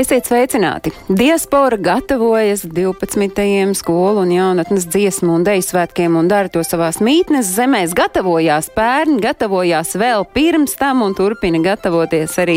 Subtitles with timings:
[0.00, 0.94] Esiet sveicināti!
[1.12, 3.74] Diaspora gatavojas 12.
[3.74, 7.92] skolu un jaunatnes dziesmu un deju svētkiem un dara to savās mītnes zemēs.
[7.98, 12.54] Gatavojās pērni, gatavojās vēl pirms tam un turpina gatavoties arī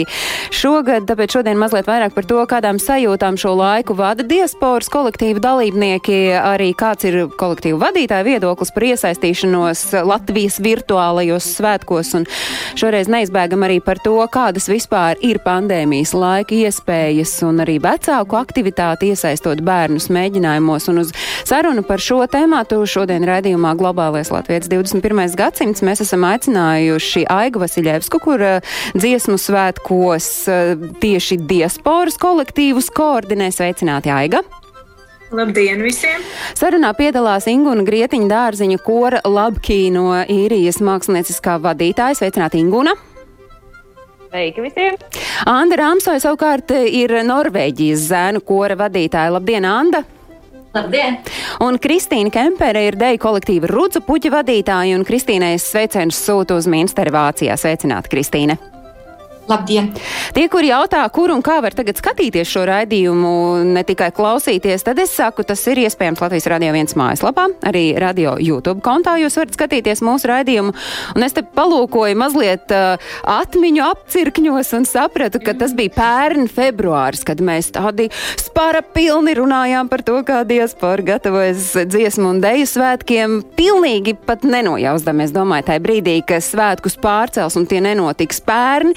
[0.56, 1.04] šogad.
[1.10, 6.72] Tāpēc šodien mazliet vairāk par to, kādām sajūtām šo laiku vada diasporas kolektīvu dalībnieki, arī
[6.80, 12.16] kāds ir kolektīvu vadītāju viedoklis par iesaistīšanos Latvijas virtuālajos svētkos.
[12.22, 12.30] Un
[12.80, 19.12] šoreiz neizbēgam arī par to, kādas vispār ir pandēmijas laika iespējas un arī vecāku aktivitāti
[19.14, 20.88] iesaistot bērnus mēģinājumos.
[20.92, 21.14] Un uz
[21.48, 25.24] sarunu par šo tēmātu šodien raidījumā Globālais Latvijas 21.
[25.40, 33.50] gadsimts mēs esam aicinājuši Aigu Vasiļevsku, kur uh, dziesmu svētkos uh, tieši diasporas kolektīvus koordinē.
[33.54, 34.44] Sveicināti, Aiga!
[35.34, 36.22] Labdien visiem!
[36.54, 42.20] Sarunā piedalās Ingūna Grietiņa dārziņa kora Labkī no īrijas mākslinieckā vadītāja.
[42.22, 42.94] Sveicināti, Ingūna!
[44.34, 44.96] Sveiki visiem!
[45.46, 49.30] Anda Rāmsoja savukārt ir Norvēģijas zēnu kora vadītāja.
[49.36, 50.02] Labdien, Anda!
[50.74, 51.20] Labdien!
[51.62, 57.14] Un Kristīna Kempere ir deju kolektīva Rudzu puķa vadītāja, un Kristīnai sveicienus sūta uz Minsteru
[57.14, 57.54] Vācijā.
[57.62, 58.73] Sveicināti, Kristīne!
[59.44, 59.90] Labdien!
[60.32, 63.32] Tie, kuri jautā, kur un kā var tagad skatīties šo raidījumu,
[63.76, 68.38] ne tikai klausīties, tad es saku, tas ir iespējams Latvijas Radio 1 mājaslapā, arī radio
[68.40, 70.72] YouTube kontā jūs varat skatīties mūsu raidījumu.
[71.18, 72.96] Un es te palūkoju mazliet uh,
[73.34, 78.08] atmiņu apcirkņos un sapratu, ka tas bija pērn februāris, kad mēs tādi
[78.40, 83.42] spara pilni runājām par to, kā diaspora gatavojas dziesmu un deju svētkiem.
[83.60, 88.96] Pilnīgi pat nenojausdamies, domāju, tajā brīdī, ka svētkus pārcels un tie nenotiks pērni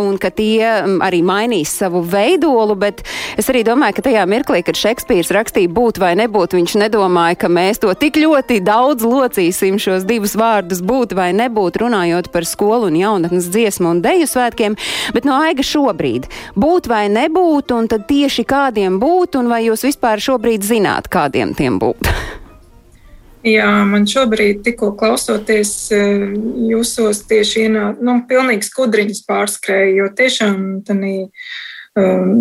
[0.00, 3.02] un ka tie arī mainīs savu veidolu, bet
[3.40, 7.52] es arī domāju, ka tajā mirklī, kad Šekspīrs rakstīja būt vai nebūt, viņš nedomāja, ka
[7.52, 12.90] mēs to tik ļoti daudz locīsim šos divus vārdus būt vai nebūt, runājot par skolu
[12.90, 14.78] un jaunatnes dziesmu un deju svētkiem,
[15.16, 16.28] bet no aiga šobrīd
[16.58, 21.56] būt vai nebūt, un tad tieši kādiem būt, un vai jūs vispār šobrīd zināt, kādiem
[21.58, 22.10] tiem būt?
[23.40, 25.72] Jā, man šobrīd, tikko klausoties,
[26.68, 31.14] jūsos tieši ienāk, nu, pilnīgi skudriņas pārskrēja, jo tiešām tanī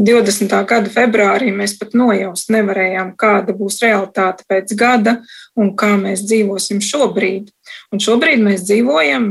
[0.07, 0.55] 20.
[0.69, 5.19] gada februārī mēs pat nojaust nevarējām, kāda būs realitāte pēc gada
[5.59, 7.49] un kā mēs dzīvosim šobrīd.
[7.93, 9.25] Un šobrīd mēs dzīvojam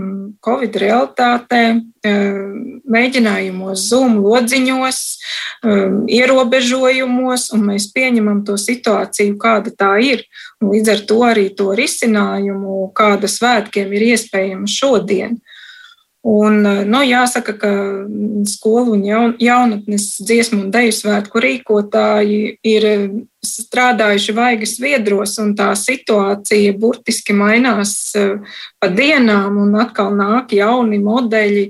[0.44, 1.62] Covid realitātē,
[2.88, 5.00] mēģinājumos, Zoom lodziņos,
[6.18, 10.24] ierobežojumos, un mēs pieņemam to situāciju, kāda tā ir.
[10.62, 15.38] Un līdz ar to arī to risinājumu, kāda svētkiem ir iespējama šodien.
[16.26, 17.70] Un, nu, jāsaka, ka
[18.50, 22.86] skolu un jaun, jaunatnes dziesmu un deju svētku rīkotāji ir
[23.44, 27.92] strādājuši vaigas viedros, un tā situācija burtiski mainās
[28.82, 31.64] pa dienām, un atkal nāk jauni modeļi,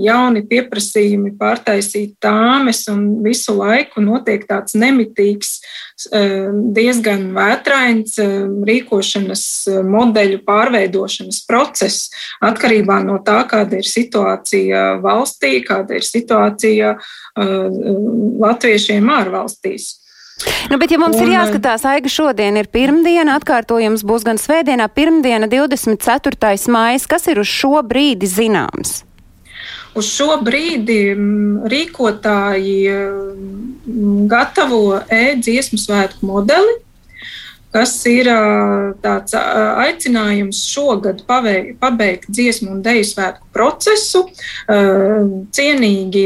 [0.00, 5.58] jauni pieprasījumi pārtaisīt tāmes, un visu laiku notiek tāds nemitīgs,
[6.80, 8.16] diezgan vētrains
[8.70, 9.44] rīkošanas
[9.84, 12.08] modeļu pārveidošanas process,
[12.40, 16.96] atkarībā no tā, kāda ir situācija valstī, kāda ir situācija
[18.40, 19.99] latviešiem ārvalstīs.
[20.70, 24.88] Nu, bet, ja mums un, ir jāskatās, Aiga, šodien ir pirmdiena, atkārtojums būs gan svētdienā,
[24.94, 26.56] pirmdiena, 24.
[26.72, 27.04] maija.
[27.10, 29.00] Kas ir uz šo brīdi zināms?
[29.98, 31.16] Uz šo brīdi
[31.72, 32.76] rīkotāji
[34.30, 36.76] gatavo e-dziesmu svētku modeli,
[37.74, 38.26] kas ir
[39.04, 44.24] tāds aicinājums šogad paveik, pabeigt dziesmu un deju svētku procesu,
[45.54, 46.24] cienīgi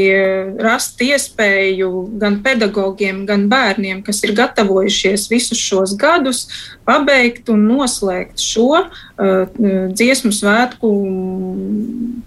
[0.61, 1.91] rast iespēju
[2.21, 6.45] gan pedagogiem, gan bērniem, kas ir gatavojušies visus šos gadus,
[6.85, 8.85] pabeigt un noslēgt šo
[9.17, 10.91] dziesmu svētku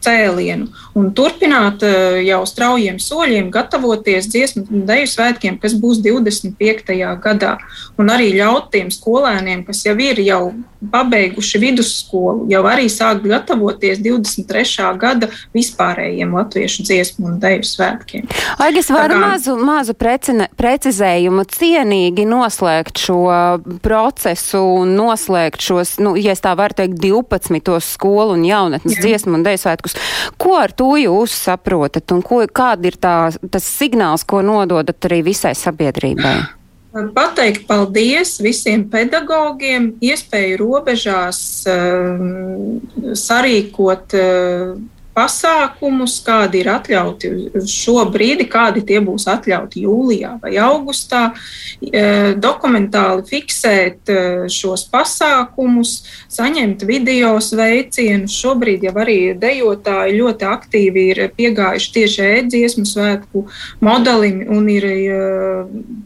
[0.03, 1.83] cēlienu un turpināt
[2.25, 6.95] jau straujiem soļiem gatavoties dziesmu un deju svētkiem, kas būs 25.
[7.23, 7.57] gadā,
[7.99, 10.53] un arī ļaut tiem skolēniem, kas jau ir jau
[10.93, 14.85] pabeiguši vidusskolu, jau arī sākt gatavoties 23.
[15.01, 18.29] gada vispārējiem latviešu dziesmu un deju svētkiem.
[18.63, 19.23] Aigi, es varu kā...
[19.25, 23.25] mazu, mazu precine, precizējumu cienīgi noslēgt šo
[23.83, 27.75] procesu un noslēgt šos, nu, ja tā varu teikt, 12.
[27.83, 29.07] skolu un jaunatnes Jā.
[29.07, 29.99] dziesmu un deju svētkus.
[30.39, 33.17] Ko ar to jūs saprotat un ko, kāda ir tā,
[33.51, 36.37] tas signāls, ko nododat arī visai sabiedrībai?
[37.15, 41.41] Pateikt paldies visiem pedagogiem, iespēju robežās
[43.23, 44.17] sarīkot
[45.19, 51.23] pasākumus, kādi ir atļauti uz šo brīdi, kādi tie būs atļauti jūlijā vai augustā,
[51.83, 54.21] e, dokumentāli fiksēt e,
[54.53, 55.95] šos pasākumus,
[56.33, 58.37] saņemt video sveicienus.
[58.39, 63.47] Šobrīd jau arī dejotāji ļoti aktīvi ir piegājuši tieši ēdziesmu svētku
[63.85, 64.99] modelim un ir e,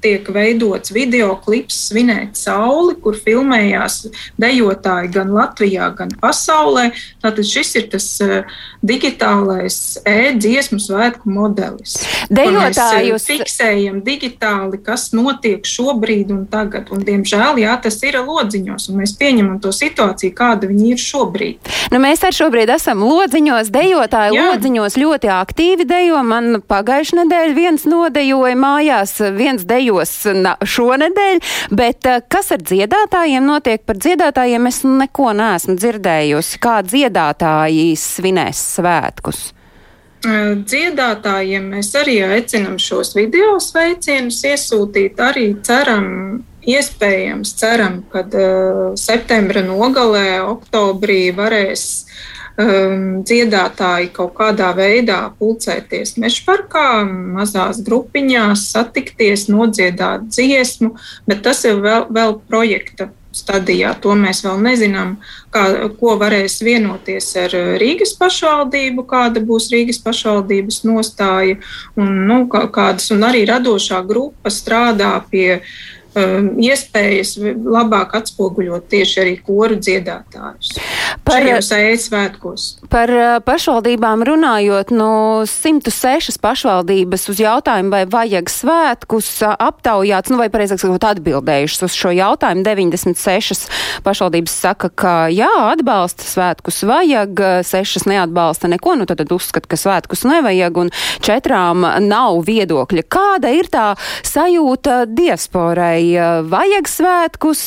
[0.04, 4.06] tiek veidots video klips Svinēt sauli, kur filmējās
[4.40, 6.88] dejotāji gan Latvijā, gan pasaulē.
[7.22, 8.06] Tātad šis ir tas
[8.80, 12.02] digitālais digitālais e-dziesmu svētku modelis.
[12.30, 16.92] Dejotājus mēs fiksējam digitāli, kas notiek šobrīd un tagad.
[16.94, 21.72] Un, diemžēl, jā, tas ir lodziņos, un mēs pieņemam to situāciju, kāda viņi ir šobrīd.
[21.92, 24.46] Nu, mēs arī šobrīd esam lodziņos, dejotāji jā.
[24.52, 26.22] lodziņos ļoti aktīvi dejo.
[26.22, 30.14] Man pagājušajā nedēļā viens nodejoja mājās, viens dejos
[30.76, 31.42] šonadēļ,
[31.74, 33.82] bet eh, kas ar dziedātājiem notiek?
[33.82, 36.62] Par dziedātājiem es neko neesmu dzirdējusi.
[36.62, 38.91] Kā dziedātāji svinēs svētku?
[38.92, 39.52] Svētkus?
[40.22, 45.18] Dziedātājiem mēs arī aicinām šos video sveicienus iesūtīt.
[45.18, 52.04] Arī ceram, iespējams, ceram, ka uh, septembra nogalē, oktobrī varēs
[52.54, 57.02] um, dziedātāji kaut kādā veidā pulcēties mežparkā,
[57.34, 60.94] mazās grupiņās, satikties, nodziedāt dziesmu,
[61.26, 63.94] bet tas ir vēl, vēl projekta stadijā.
[64.04, 65.16] To mēs vēl nezinām,
[65.54, 65.64] kā,
[65.98, 71.58] ko varēs vienoties ar Rīgas pašvaldību, kāda būs Rīgas pašvaldības nostāja,
[71.96, 75.62] un, nu, kādas, un arī radošā grupa strādā pie
[76.12, 80.74] Um, iespējas labāk atspoguļot tieši arī koru dziedātājus.
[81.24, 82.66] Par svētkos.
[82.92, 90.36] Par uh, pašvaldībām runājot, no 106 pašvaldības uz jautājumu, vai vajag svētkus, uh, aptaujāts, nu
[90.42, 92.66] vai pareizāk sakot, atbildējušas uz šo jautājumu.
[92.66, 93.64] 96
[94.04, 97.40] pašvaldības saka, ka jā, atbalsta svētkus vajag,
[97.72, 100.92] 6 neatbalsta neko, nu tad, tad uzskat, ka svētkus nevajag, un
[101.24, 103.08] četrām nav viedokļa.
[103.08, 103.88] Kāda ir tā
[104.28, 106.01] sajūta diasporai?
[106.10, 107.62] Vai vajag svētkus,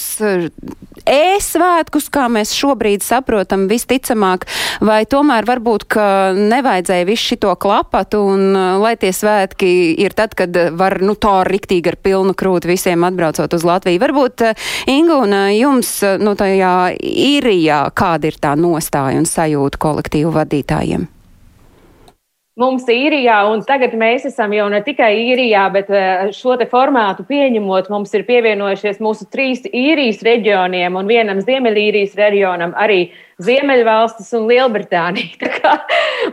[1.05, 4.45] e-svētkus, kā mēs šobrīd saprotam, visticamāk,
[4.85, 9.69] vai tomēr varbūt, ka nevajadzēja visu šito klapatu un lai tie svētki
[10.01, 14.01] ir tad, kad var, nu, tā riktīgi ar pilnu krūti visiem atbraucot uz Latviju.
[14.01, 21.09] Varbūt, uh, Ingūna, jums, nu, tajā īrijā, kāda ir tā nostāja un sajūta kolektīvu vadītājiem?
[22.59, 27.89] Mums īrijā, un tagad mēs esam jau ne tikai īrijā, bet eh, šo formātu pieņemot,
[27.91, 33.11] mums ir pievienojušies mūsu trīs īrijas reģioniem un vienam Ziemeļīrijas reģionam arī
[33.43, 35.35] Ziemeļvalstis un Lielbritānija.
[35.43, 35.73] Tā kā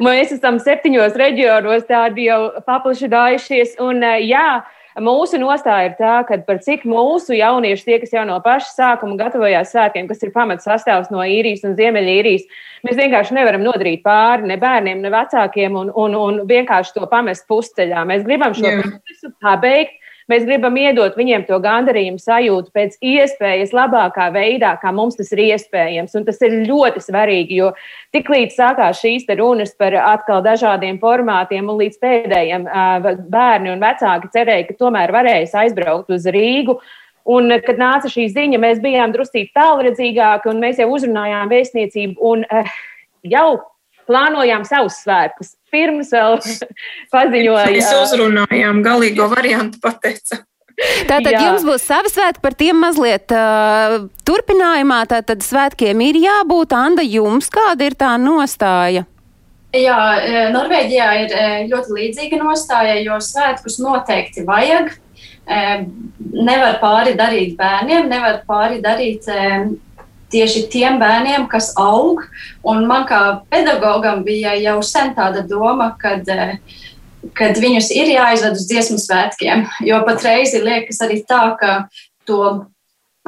[0.02, 4.62] mēs esam septiņos reģionos tādi jau paplašinājušies, un eh, jā,
[5.00, 9.16] Mūsu nostāja ir tā, ka par cik mūsu jaunieši, tie, kas jau no paša sākuma
[9.20, 12.44] gatavojās svētkiem, kas ir pamats sastāvs no īrijas un ziemeļīrijas,
[12.84, 17.48] mēs vienkārši nevaram nodarīt pāri ne bērniem, ne vecākiem un, un, un vienkārši to pamest
[17.48, 18.04] pusceļā.
[18.10, 18.82] Mēs gribam šo Jā.
[18.82, 25.18] procesu pabeigt Mēs gribam iedot viņiem to gandarījumu sajūtu pēc iespējas labākā veidā, kā mums
[25.18, 26.14] tas ir iespējams.
[26.18, 27.72] Un tas ir ļoti svarīgi, jo
[28.14, 32.68] tiklīdz sākās šīs runas par atkal dažādiem formātiem, un līdz pēdējiem
[33.32, 36.78] bērni un vecāki cerēja, ka tomēr varēs aizbraukt uz Rīgu.
[37.32, 42.18] Un, kad nāca šī ziņa, mēs bijām drusku tālredzīgāki, un mēs jau uzrunājām vēstniecību.
[42.18, 42.42] Un,
[43.22, 43.46] jau
[44.08, 45.54] plānojām savus svētkus.
[45.72, 46.38] Pirms vēl
[47.12, 47.68] paziņoja.
[47.72, 50.42] Mēs uzrunājām, galīgo variantu pateica.
[51.06, 51.40] Tātad Jā.
[51.44, 55.02] jums būs savi svētki par tiem mazliet uh, turpinājumā.
[55.10, 56.74] Tātad svētkiem ir jābūt.
[56.74, 59.04] Anda, jums kāda ir tā nostāja?
[59.72, 59.98] Jā,
[60.52, 61.30] Norvēģijā ir
[61.70, 64.90] ļoti līdzīga nostāja, jo svētkus noteikti vajag.
[65.48, 69.24] Nevar pāri darīt bērniem, nevar pāri darīt
[70.32, 72.24] tieši tiem bērniem, kas aug.
[72.66, 73.20] Un man kā
[73.52, 76.58] pedagogam bija jau sen tāda doma, kad, eh,
[77.38, 79.66] kad viņus ir jāizved uz dziesmu svētkiem.
[79.86, 81.88] Jo patreiz ir liekas arī tā, ka
[82.26, 82.66] to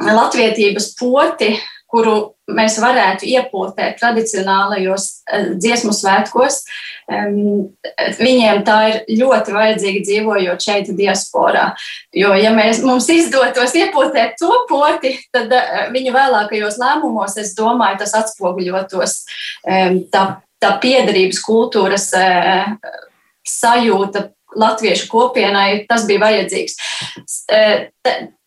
[0.01, 1.55] latvietības poti
[1.95, 2.15] kuru
[2.51, 6.59] mēs varētu iepotēt tradicionālajos eh, dziesmu svētkos.
[8.19, 11.69] Viņiem tā ir ļoti vajadzīga dzīvojot šeit, diasporā.
[12.15, 18.01] Jo, ja mēs, mums izdotos iepotēt to poti, tad eh, viņu vēlākajos lēmumos, es domāju,
[18.03, 19.17] tas atspoguļotos
[20.11, 20.23] tā,
[20.61, 22.75] tā piedarības kultūras eh,
[23.45, 26.77] sajūta latviešu kopienai, tas bija vajadzīgs.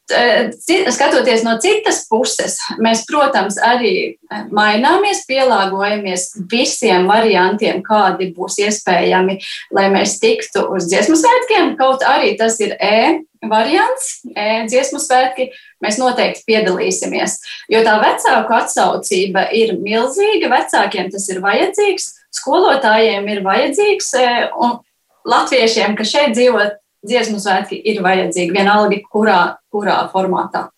[0.09, 4.17] Skatoties no citas puses, mēs, protams, arī
[4.55, 9.39] maināmies, pielāgojamies visiem variantiem, kādi būs iespējami,
[9.77, 11.75] lai mēs tiktu uz dziesmu svētkiem.
[11.81, 15.51] Kaut arī tas ir e, variants, dziesmu svētki,
[15.85, 17.39] mēs noteikti piedalīsimies.
[17.69, 22.11] Jo tā vecāku atsaucība ir milzīga, vecākiem tas ir vajadzīgs,
[22.41, 24.13] skolotājiem ir vajadzīgs,
[24.57, 24.79] un
[25.29, 26.65] latviešiem, kas šeit dzīvo,
[27.07, 29.39] dziesmu svētki ir vajadzīgi, vienalga kurā,
[29.73, 30.69] kurā formātā.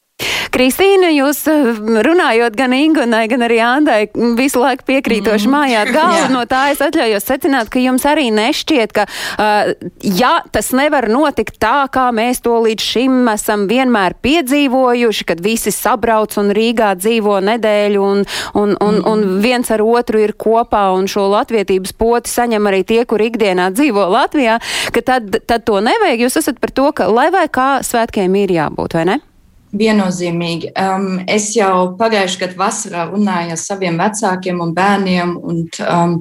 [0.50, 4.00] Kristīna, jūs eh, runājot gan Ingunai, gan arī Andai,
[4.38, 5.54] visu laiku piekrītoši mm.
[5.54, 6.32] mājāt galvu.
[6.34, 9.70] no tā es atļaujos secināt, ka jums arī nešķiet, ka, uh,
[10.02, 15.72] ja tas nevar notikt tā, kā mēs to līdz šim esam vienmēr piedzīvojuši, kad visi
[15.74, 19.06] sabrauc un Rīgā dzīvo nedēļu un, un, un, mm.
[19.06, 23.70] un viens ar otru ir kopā un šo latvietības poti saņem arī tie, kur ikdienā
[23.76, 24.58] dzīvo Latvijā,
[24.94, 26.26] ka tad, tad to nevajag.
[26.26, 29.20] Jūs esat par to, ka lai vai kā svētkiem ir jābūt, vai ne?
[29.70, 30.72] Viennozīmīgi.
[30.74, 36.16] Um, es jau pagājušajā gadā vasarā runāju ar saviem vecākiem un bērniem, un um,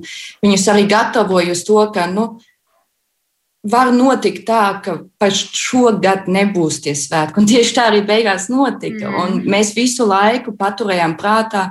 [0.45, 2.27] viņus arī gatavoju uz to, ka nu,
[3.65, 7.41] var notikt tā, ka pat šogad nebūs tie svētki.
[7.41, 9.09] Un tieši tā arī beigās notika.
[9.09, 9.17] Mm.
[9.23, 11.65] Un mēs visu laiku paturējām prātā,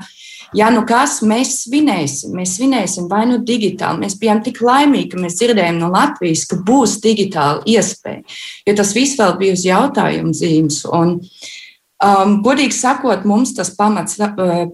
[0.59, 2.35] ja nu kas, mēs svinēsim.
[2.37, 4.03] Mēs svinēsim vai nu digitāli.
[4.03, 8.27] Mēs bijām tik laimīgi, ka mēs dzirdējām no Latvijas, ka būs digitāla iespēja.
[8.67, 10.83] Jo tas viss vēl bija uz jautājumu zīmes.
[10.91, 11.55] Un, uh,
[11.99, 14.69] Um, godīgi sakot, mums tas pamats, uh,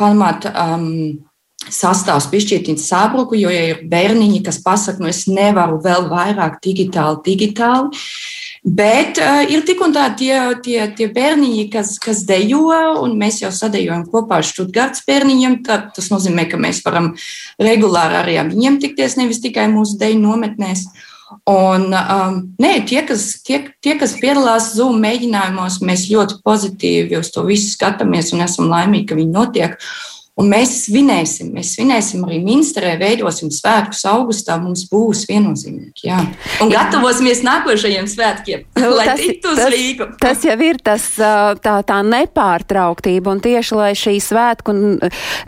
[0.00, 0.88] pamat, um,
[1.70, 7.22] sastāvs pišķirtins sabruku, jo ja ir bērniņi, kas pasaka, nu es nevaru vēl vairāk digitāli,
[7.28, 8.02] digitāli.
[8.64, 13.42] Bet uh, ir tik un tā tie, tie, tie bērniņi, kas, kas dejo, un mēs
[13.44, 15.60] jau sadejojam kopā ar Študgārdas bērniņiem.
[15.66, 17.12] Tā, tas nozīmē, ka mēs varam
[17.60, 20.88] regulāri arī ar viņiem tikties, nevis tikai mūsu deju nometnēs.
[20.88, 21.10] Uh,
[21.50, 27.30] Un, um, nē, tie kas, tie, tie, kas piedalās Zoom mēģinājumos, mēs ļoti pozitīvi uz
[27.34, 29.78] to visu skatāmies un esam laimīgi, ka viņi notiek.
[30.34, 34.56] Un mēs svinēsim, mēs svinēsim arī Minsterē, veidosim svētkus augustā.
[34.58, 36.08] Mums būs viennozīmīgi.
[36.08, 36.16] Jā.
[36.58, 40.08] Un gatavosimies nākošajiem svētkiem, nu, lai tas, tiktu uz Rīgu.
[40.18, 41.06] Tas jau ir tas,
[41.62, 44.74] tā, tā nepārtrauktība, un tieši lai šī svētku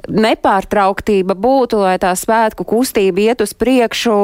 [0.07, 4.16] nepārtrauktība būtu, lai tā svētku kustība iet uz priekšu,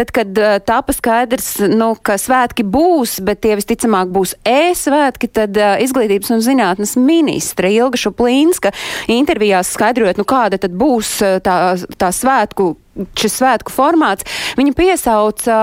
[0.00, 0.32] tad, kad
[0.64, 6.96] tapa skaidrs, nu, ka svētki būs, bet tie visticamāk būs e-svētki, tad izglītības un zinātnes
[6.96, 8.72] ministra Ilga Šuplīnska
[9.12, 12.76] intervijās skaidrs skaidrojot, nu kāda tad būs eh, tā, tā svētku,
[13.18, 14.26] šis svētku formāts,
[14.58, 15.58] viņa piesauca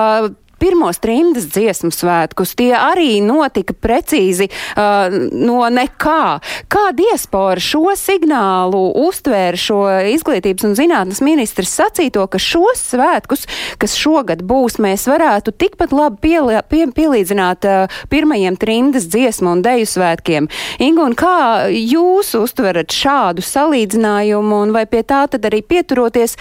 [0.62, 2.56] pirmos trimdas dziesmu svētkus.
[2.58, 6.40] Tie arī notika precīzi uh, no nekā.
[6.72, 9.82] Kā diaspora šo signālu uztvēra šo
[10.14, 13.46] izglītības un zinātnes ministrs sacīto, ka šos svētkus,
[13.82, 19.66] kas šogad būs, mēs varētu tikpat labi pielī, pie, pielīdzināt uh, pirmajiem trimdas dziesmu un
[19.66, 20.50] deju svētkiem.
[20.86, 26.38] Ingu, un kā jūs uztverat šādu salīdzinājumu un vai pie tā tad arī pieturoties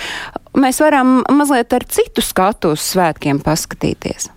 [0.58, 4.30] mēs varam mazliet ar citu skatu uz svētkiem paskatīties.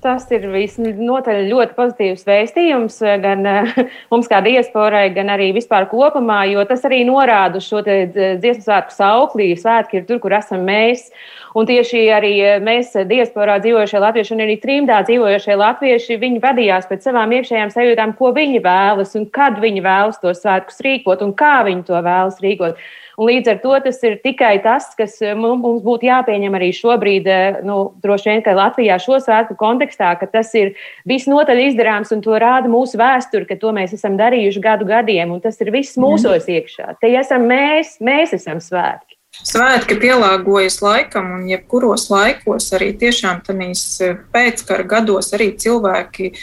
[0.00, 3.44] Tas ir visnotaļ ļoti pozitīvs vēstījums gan
[4.12, 9.50] mums, kā diasporai, gan arī vispār kopumā, jo tas arī norāda šo dziesmu svētku sauklī.
[9.60, 11.10] Svētki ir tur, kur esam mēs.
[11.52, 12.32] Un tieši arī
[12.64, 18.16] mēs, diasporā dzīvojušie latvieši un arī trimdā dzīvojušie latvieši, viņi vadījās pēc savām iekšējām sajūtām,
[18.16, 22.40] ko viņi vēlas un kad viņi vēlas tos svētkus rīkot un kā viņi to vēlas
[22.40, 22.80] rīkot.
[23.20, 27.58] Līdz ar to tas ir tikai tas, kas eh, mums būtu jāpieņem arī šobrīd, eh,
[27.68, 30.72] nu, droši vien, ka Latvijā šo svētku kontekstā, ka tas ir
[31.10, 35.44] visnotaļ izdarāms un to rāda mūsu vēsture, ka to mēs esam darījuši gadu gadiem, un
[35.44, 36.06] tas ir viss mhm.
[36.06, 36.94] mūsos iekšā.
[37.02, 39.09] Te esam mēs, mēs esam svētki.
[39.30, 46.34] Svētki pielāgojas laikam, un jebkuros laikos, arī tiešām tādīs e, pēckara gados, arī cilvēki e,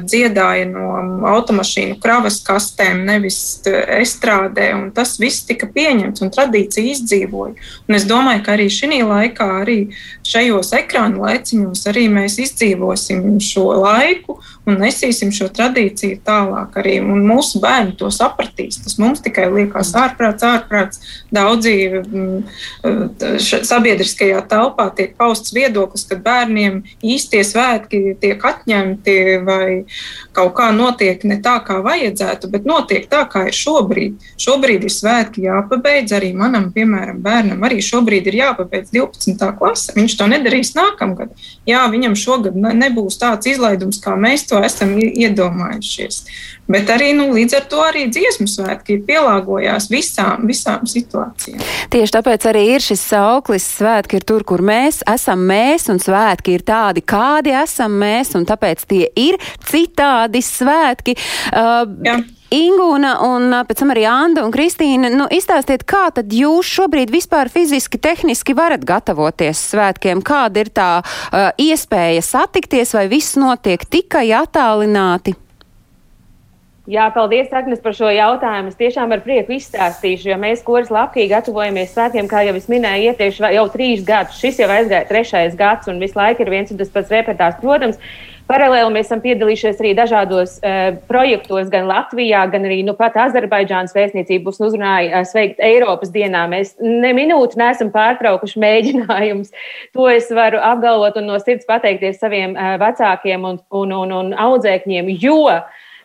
[0.00, 0.86] dziedāja no
[1.28, 7.54] automašīnu kravas kastēm, nevis e, estrādē, tas viss tika pieņemts un tradīcija izdzīvoja.
[7.86, 9.78] Un es domāju, ka arī šī laikā, arī
[10.26, 16.78] šajos ekrānu laiciņos, arī mēs izdzīvosim šo laiku un nesīsim šo tradīciju tālāk.
[16.80, 18.80] Arī mūsu bērni to sapratīs.
[18.84, 21.02] Tas mums tikai liekas ārprāts, ārprāts.
[21.34, 21.74] Daudzi
[23.66, 29.66] sabiedriskajā telpā tiek pausts viedoklis, ka bērniem īstie svētki tiek atņemti vai
[30.36, 34.28] kaut kā notiek ne tā, kā vajadzētu, bet notiek tā, kā ir šobrīd.
[34.40, 37.62] Šobrīd ir svētki jāpabeidz arī manam, piemēram, bērnam.
[37.66, 39.50] Arī šobrīd ir jāpabeidz 12.
[39.58, 39.94] klase.
[39.96, 41.34] Viņš to nedarīs nākamgad.
[41.68, 46.22] Jā, viņam šogad nebūs tāds izlaidums, kā mēs to esam iedomājušies.
[46.70, 51.62] Bet arī nu, līdz ar to arī dziesmu svētki pielāgojās visām, visām situācijām.
[51.90, 56.54] Tieši tāpēc arī ir šis sauklis svētki ir tur, kur mēs esam mēs, un svētki
[56.58, 61.16] ir tādi, kādi esam mēs, un tāpēc tie ir citādi svētki.
[61.50, 62.20] Uh, Jā.
[62.50, 67.46] Ingūna un pēc tam arī Anda un Kristīna, nu, izstāstiet, kā tad jūs šobrīd vispār
[67.52, 70.24] fiziski, tehniski varat gatavoties svētkiem?
[70.26, 75.36] Kāda ir tā uh, iespēja satikties vai viss notiek tikai attālināti?
[76.90, 78.72] Jā, paldies, Agnes, par šo jautājumu.
[78.72, 83.12] Es tiešām ar prieku izstāstīšu, jo mēs koris lapkī gatavojamies svētkiem, kā jau es minēju,
[83.12, 84.40] iepriekš jau trīs gadus.
[84.42, 87.60] Šis jau aizgāja trešais gads, un visu laiku ir viens un tas pats repertārs.
[87.62, 88.00] Protams,
[88.50, 93.94] Paralēli mēs esam piedalījušies arī dažādos uh, projektos, gan Latvijā, gan arī nu, pat Azerbaidžānas
[93.94, 96.48] vēstniecība būs uzrunāja uh, sveikt Eiropas dienā.
[96.50, 99.54] Mēs ne minūti neesam pārtraukuši mēģinājumus.
[99.94, 104.34] To es varu apgalvot un no sirds pateikties saviem uh, vecākiem un, un, un, un
[104.48, 105.44] audzēkņiem, jo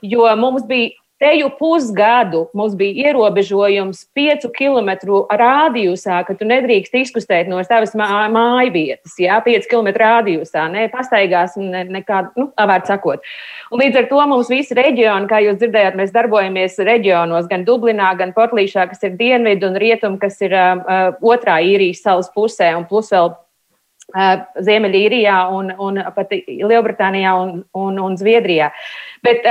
[0.06, 0.94] jo mums bija
[1.26, 8.74] Teju pusgadu mums bija ierobežojums piecu kilometru rādījusā, ka tu nedrīkst izkustēt no savas māju
[8.76, 13.26] vietas, jā, piecu kilometru rādījusā, ne pastaigās, ne, nekā, nu, vārds sakot.
[13.74, 18.12] Un līdz ar to mums visi reģioni, kā jūs dzirdējāt, mēs darbojamies reģionos, gan Dublinā,
[18.20, 22.86] gan Portlīšā, kas ir dienvidu un rietumu, kas ir uh, otrā īrijas salas pusē, un
[22.92, 23.34] plus vēl
[24.14, 28.70] Ziemeļīrijā un, un pat Lielbritānijā un, un, un Zviedrijā.
[29.26, 29.48] Bet,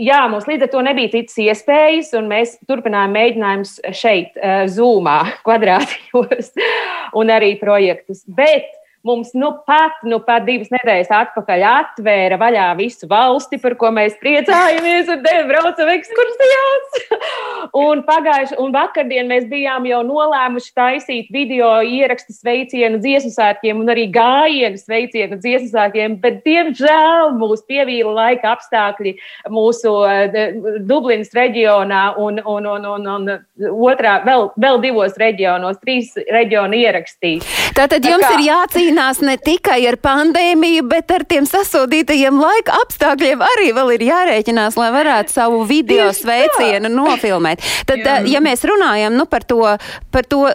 [0.00, 4.36] jā, mums līdz ar to nebija citas iespējas, un mēs turpinājām mēģinājumus šeit,
[4.72, 6.52] Zoomā, kvadrātījos
[7.20, 8.24] un arī projektus.
[8.26, 13.88] Bet Mums nu pat, nu pat divas nedēļas atpakaļ atvēra vaļā visu valsti, par ko
[13.96, 16.98] mēs priecājamies un te braucam ekskursijās.
[17.86, 23.88] un pagājuši, un vakardien mēs bijām jau nolēmuši taisīt video ierakstu sveicienu dziesmu svētkiem un
[23.94, 29.14] arī gājienu sveicienu dziesmu svētkiem, bet diemžēl mūs pievīla laika apstākļi
[29.48, 36.12] mūsu uh, Dublinas reģionā un, un, un, un, un otrā, vēl, vēl divos reģionos, trīs
[36.28, 37.48] reģionu ierakstīt.
[37.80, 38.36] Tātad jums Tā kā...
[38.36, 43.94] ir jācīnās cīnās ne tikai ar pandēmiju, bet ar tiem sasodītajiem laika apstākļiem arī vēl
[43.96, 47.62] ir jārēķinās, lai varētu savu video sveicienu nofilmēt.
[47.86, 48.18] Tad, Jā.
[48.26, 49.76] ja mēs runājam nu, par to,
[50.10, 50.48] par to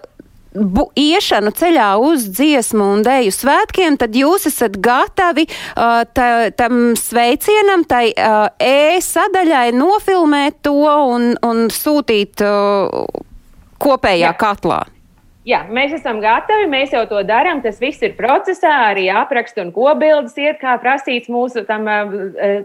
[0.54, 6.96] bu, iešanu ceļā uz dziesmu un dēļu svētkiem, tad jūs esat gatavi uh, tā, tam
[7.00, 10.75] sveicienam, tai uh, e-sadaļai nofilmēt to
[11.15, 13.24] un, un sūtīt uh,
[13.80, 14.36] kopējā Jā.
[14.39, 14.84] katlā.
[15.45, 17.59] Jā, mēs esam gatavi, mēs jau to darām.
[17.61, 22.63] Tas viss ir procesā, arī apraksts un kobildes iet, kā prasīts mūsu tam uh,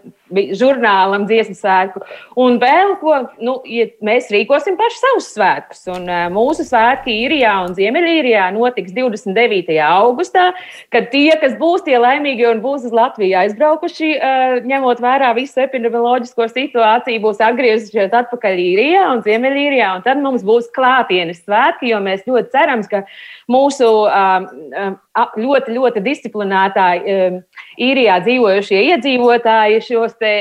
[0.56, 2.02] žurnālam, dziesmu svētku.
[2.40, 5.84] Un vēl ko, nu, ja mēs rīkosim paši savus svētkus.
[5.92, 9.76] Un uh, mūsu svētki īrijā un Ziemeļīrijā notiks 29.
[9.84, 10.50] augustā,
[10.94, 15.62] kad tie, kas būs tie laimīgi un būs uz Latviju aizbraukuši, uh, ņemot vērā visu
[15.66, 19.92] epidemioloģisko situāciju, būs atgriezušies atpakaļ īrijā un Ziemeļīrijā.
[19.98, 23.04] Un tad mums būs klātienes svētki, jo mēs ļoti ceram, cerams, ka
[23.50, 24.96] mūsu um,
[25.40, 27.38] ļoti, ļoti disciplinētāji um,
[27.80, 30.34] īrijā dzīvojušie iedzīvotāji šos te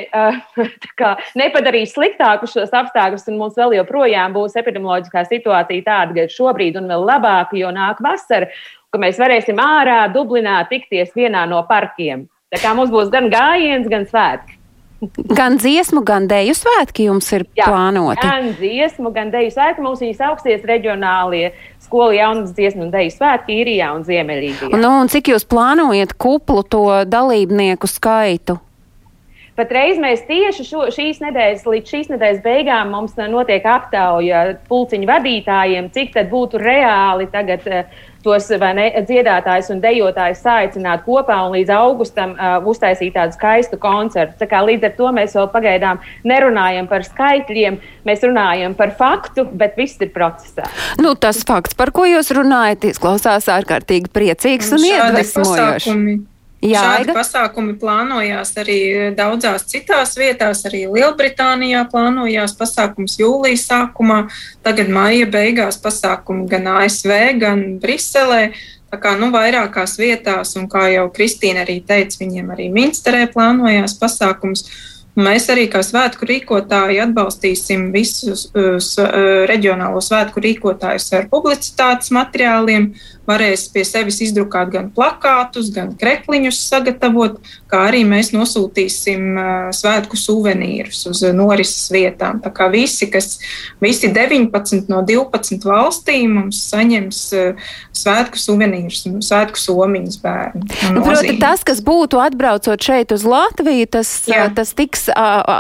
[1.00, 6.80] kā, nepadarīs sliktākus šos apstākļus, un mums vēl joprojām būs epidemioloģiskā situācija tāda, ka šobrīd
[6.82, 8.52] un vēl labāk, jo nāk vasara,
[8.92, 12.28] ka mēs varēsim ārā Dublinā tikties vienā no parkiem.
[12.50, 14.58] Tā kā mums būs gan gājiens, gan svētki.
[15.40, 18.20] Gan dziesmu, gan dēļu svētki jums ir Jā, plānoti.
[18.20, 21.54] Gan dziesmu, gan dēļu svētki mums viņas augsties reģionālie
[21.86, 24.76] skolu jaunas dziesmu un deju svētki īrijā un Ziemeļīrijā.
[24.76, 28.60] Nu, un cik jūs plānojat kuplu to dalībnieku skaitu?
[29.60, 35.90] Patreiz mēs tieši šo, šīs nedēļas, līdz šīs nedēļas beigām mums notiek aptauja pulciņu vadītājiem,
[35.92, 41.74] cik tad būtu reāli tagad uh, tos ne, dziedātājus un dejotājus saicināt kopā un līdz
[41.76, 44.38] augustam uh, uztaisīt tādu skaistu koncertu.
[44.40, 49.48] Tā kā, līdz ar to mēs vēl pagaidām nerunājam par skaitļiem, mēs runājam par faktu,
[49.60, 50.72] bet viss ir procesā.
[51.04, 55.96] Nu, tas fakts, par ko jūs runājat, izklausās ārkārtīgi priecīgs un iedvesmojošs.
[56.60, 58.80] Jā, Šādi pasākumi plānojās arī
[59.16, 64.26] daudzās citās vietās, arī Lielbritānijā plānojās pasākums jūlijas sākumā,
[64.66, 68.50] tagad maija beigās pasākumi gan ASV, gan Briselē.
[68.90, 73.96] Tā kā nu, vairākās vietās, un kā jau Kristīna arī teica, viņiem arī Minsterē plānojās
[74.02, 74.66] pasākums.
[75.20, 78.78] Mēs arī kā svētku rīkotāji atbalstīsim visus uh,
[79.50, 82.92] reģionālo svētku rīkotājus ar publicitātes materiāliem,
[83.30, 87.38] varēs pie sevis izdrukāt gan plakātus, gan krekliņus sagatavot,
[87.70, 89.38] kā arī mēs nosūtīsim
[89.76, 92.40] svētku suvenīrus uz norises vietām.
[92.42, 93.38] Tā kā visi, kas
[93.84, 97.22] visi 19 no 12 valstīm mums saņems
[98.00, 100.66] svētku suvenīrus svētku somiņas bērni.
[100.96, 104.48] Nu, proti, tas, kas būtu atbraucot šeit uz Latviju, tas, Jā.
[104.56, 105.14] tas tiks tiks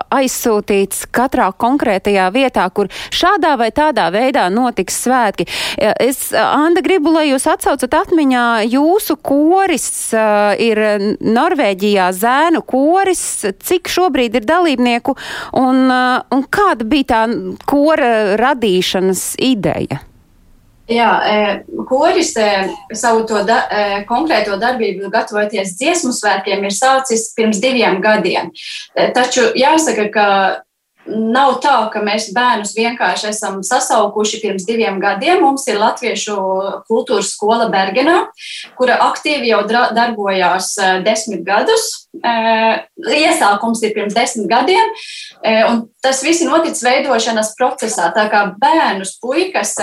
[0.10, 5.48] aizsūtīts katrā konkrētajā vietā, kur šādā vai tādā veidā notiks svētki.
[5.78, 10.12] Es, Anda, gribu, lai jūs atsaucat atmiņā, jūsu koris
[10.60, 10.84] ir
[11.20, 13.24] Norvēģijā zēnu koris,
[13.64, 15.16] cik šobrīd ir dalībnieku
[15.60, 17.24] un, un kāda bija tā
[17.70, 20.04] kora radīšanas ideja?
[20.90, 21.10] Jā,
[21.90, 22.32] koris
[22.98, 23.60] savu to da,
[24.10, 28.50] konkrēto darbību, gatavoties dziesmu svētkiem, ir sācis pirms diviem gadiem.
[29.14, 30.26] Taču jāsaka, ka
[31.10, 35.40] nav tā, ka mēs bērnus vienkārši esam sasaukuši pirms diviem gadiem.
[35.42, 36.36] Mums ir Latviešu
[36.90, 38.28] kultūras skola Bergenā,
[38.78, 40.76] kura aktīvi jau darbojās
[41.06, 42.10] desmit gadus.
[42.20, 44.94] Iesākums ir pirms desmit gadiem,
[45.70, 48.10] un tas viss ir noticis veidošanas procesā.
[48.14, 49.78] Tā kā bērnus, puikas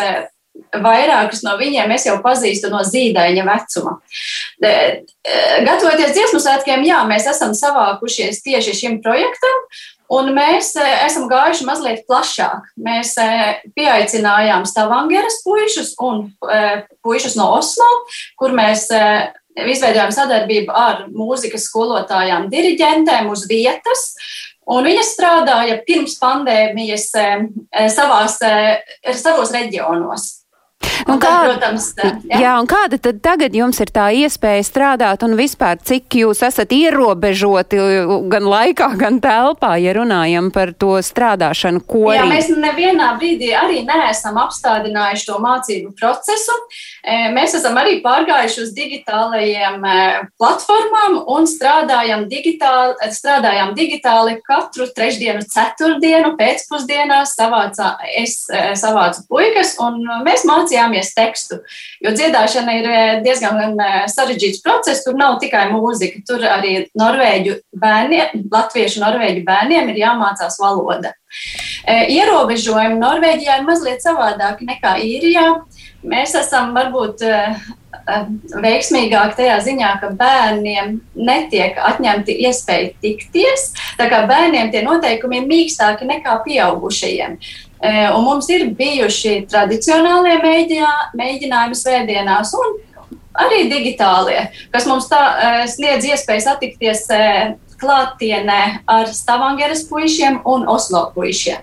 [0.76, 3.96] Vairākus no viņiem es jau pazīstu no zīdaiņa vecuma.
[4.60, 9.62] Gatavoties dziesmu svētkiem, jā, mēs esam savākušies tieši šim projektam,
[10.12, 12.70] un mēs esam gājuši mazliet plašāk.
[12.76, 13.14] Mēs
[13.78, 16.28] pieaicinājām Stavangeras puišus un
[17.04, 17.88] puišus no Oslo,
[18.40, 18.88] kur mēs
[19.56, 24.10] izveidojām sadarbību ar mūzikas skolotājām, diriģentēm uz vietas.
[24.66, 27.12] Un viņas strādāja pirms pandēmijas
[27.94, 28.40] savās,
[29.14, 30.45] savos reģionos.
[31.06, 31.86] Un kā, tad, protams,
[32.26, 32.38] jā.
[32.42, 36.72] jā, un kāda tad tagad jums ir tā iespēja strādāt un vispār cik jūs esat
[36.74, 37.78] ierobežoti
[38.32, 42.18] gan laikā, gan telpā, ja runājam par to strādāšanu korī?
[42.18, 46.56] Jā, mēs nevienā brīdī arī neesam apstādinājuši to mācību procesu.
[47.06, 49.96] E, mēs esam arī pārgājuši uz digitālajiem e,
[50.40, 59.76] platformām un strādājam digitāli, strādājam digitāli katru trešdienu, ceturtdienu pēcpusdienā savācā, es e, savācu puikas
[59.86, 61.60] un mēs mācām mācījāmies tekstu.
[62.02, 67.60] Jo dziedāšana ir eh, diezgan eh, sarežģīts process, tur nav tikai mūzika, tur arī norvēģu
[67.76, 71.14] bērniem, latviešu norvēģu bērniem ir jāmācās valoda.
[71.86, 75.48] Eh, ierobežojumi Norvēģijā ir mazliet savādāki nekā īrijā.
[76.06, 77.22] Mēs esam varbūt
[78.62, 83.72] veiksmīgāk tajā ziņā, ka bērniem netiek atņemti iespēja tikties.
[83.98, 87.38] Tā kā bērniem tie noteikumi ir mīkstāki nekā pieaugušajiem.
[87.84, 92.78] Un mums ir bijuši tradicionālie mēģinā, mēģinājumi svētdienās un
[93.36, 95.20] arī digitālie, kas mums tā,
[95.68, 97.04] sniedz iespēju satikties
[97.76, 101.60] klātienē ar Stavangeras puišiem un Oslo puišiem.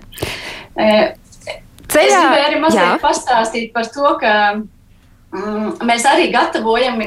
[0.74, 3.00] Ceļā, es gribēju arī mazliet jā.
[3.02, 4.34] pastāstīt par to, ka
[5.34, 7.00] mēs arī gatavojam,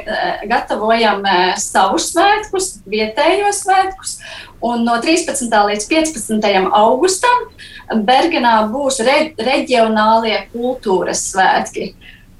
[0.50, 1.24] gatavojam
[1.62, 4.18] savus svētkus, vietējos svētkus,
[4.62, 5.48] un no 13.
[5.72, 6.70] līdz 15.
[6.76, 7.48] augustam
[7.88, 11.94] Bergenā būs re, reģionālie kultūras svētki,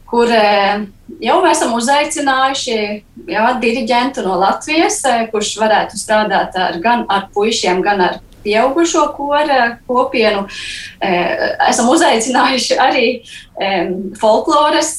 [0.08, 0.84] kur eh,
[1.24, 2.78] jau esam uzaicinājuši
[3.32, 9.04] jā, diriģentu no Latvijas, eh, kurš varētu strādāt ar, gan ar puišiem, gan ar pieaugušo
[9.18, 10.48] kora kopienu.
[11.04, 13.08] Eh, esam uzaicinājuši arī
[14.22, 14.96] folkloras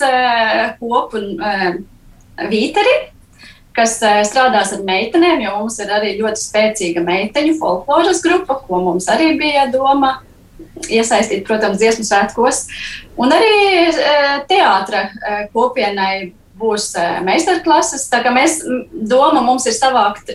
[0.80, 1.22] kopu
[2.38, 2.94] Vīteri,
[3.74, 3.96] kas
[4.28, 9.32] strādās ar meitenēm, jo mums ir arī ļoti spēcīga meiteņu folkloras grupa, ko mums arī
[9.38, 10.20] bija doma
[10.86, 12.64] iesaistīt, protams, dziesmu svētkos.
[13.18, 13.90] Un arī
[14.50, 15.08] teātra
[15.54, 18.08] kopienai būs e, meistarklases.
[18.12, 18.58] Tā kā mēs
[18.92, 20.32] doma mums ir savākt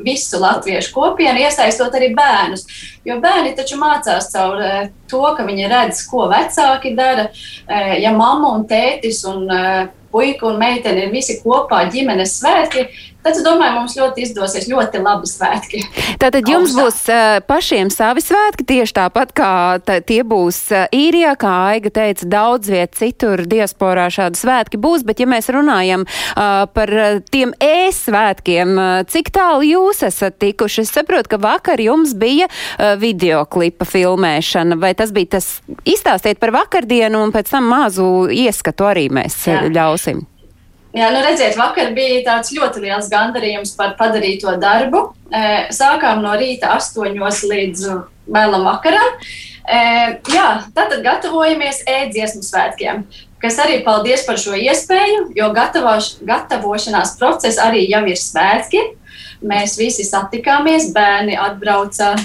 [0.00, 2.66] visu latviešu kopienu, iesaistot arī bērnus.
[3.06, 4.60] Jo bērni taču mācās caur
[5.10, 7.30] to, ka viņi redz, ko vecāki dara.
[8.00, 9.46] Ja mamma un tētis un
[10.10, 12.86] puika un meitene ir visi kopā ģimenes svētki,
[13.20, 15.82] Tad es domāju, mums ļoti izdosies ļoti labi svētki.
[16.22, 16.84] Tātad jums Augstā.
[16.86, 19.50] būs uh, pašiem savi svētki, tieši tāpat kā
[19.84, 25.04] tā, tie būs uh, īrijā, kā Aiga teica, daudz viet citur diasporā šādi svētki būs,
[25.04, 26.94] bet ja mēs runājam uh, par
[27.28, 30.86] tiem e-svētkiem, uh, cik tālu jūs esat tikuši?
[30.88, 35.52] Es saprotu, ka vakar jums bija uh, videoklipa filmēšana, vai tas bija tas,
[35.84, 39.66] izstāstiet par vakardienu un pēc tam mazu ieskatu arī mēs Jā.
[39.68, 40.29] ļausim.
[40.90, 45.04] Jā, nu redziet, vakar bija tāds ļoti liels gandarījums par padarīto darbu.
[45.70, 47.84] Sākām no rīta astoņos līdz
[48.26, 49.20] vēlam vakaram.
[50.34, 53.04] Jā, tātad gatavojamies ēdziesmu svētkiem,
[53.42, 58.82] kas arī paldies par šo iespēju, jo gatavoš, gatavošanās process arī jau ir svētki.
[59.46, 62.16] Mēs visi satikāmies, bērni atbrauca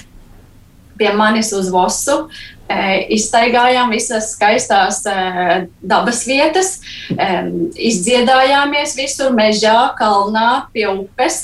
[0.97, 2.25] pie manis uz Vosu.
[2.65, 5.03] Izstaigājām visas skaistās
[5.86, 6.71] dabas vietas,
[7.77, 11.43] izdziedājāmies visur, mežā, kalnā, pie upes.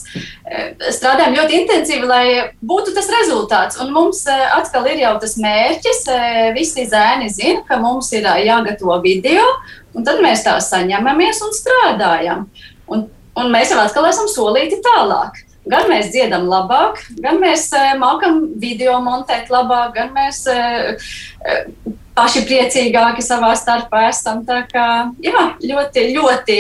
[0.97, 2.25] Strādājām ļoti intensīvi, lai
[2.65, 3.77] būtu tas rezultāts.
[3.83, 6.01] Un mums atkal ir jau tas mērķis.
[6.57, 9.45] Visi zēni zina, ka mums ir jāgatavo video,
[9.93, 12.43] un tad mēs tā saņemamies un strādājam.
[12.89, 13.05] Un,
[13.37, 15.45] un mēs jau atkal esam solīti tālāk.
[15.69, 20.95] Gan mēs dziedam labāk, gan mēs uh, mākam video montēt labāk, gan mēs uh,
[22.17, 24.41] paši priecīgāki savā starpā esam.
[24.47, 24.87] Tā kā
[25.21, 26.57] jā, ļoti, ļoti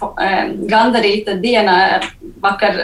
[0.00, 1.76] um, gandarīta diena
[2.40, 2.80] vakar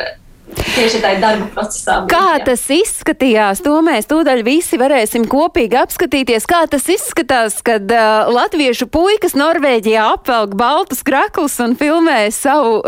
[0.46, 1.96] Tieši tādā darba procesā.
[2.04, 2.44] Būt, kā jā.
[2.46, 6.46] tas izskatījās, to mēs tūdaļ visi varēsim kopīgi apskatīties.
[6.46, 12.78] Kā tas izskatās, kad uh, latviešu puikas Norvēģijā apvelk baltus kraklus un filmē savu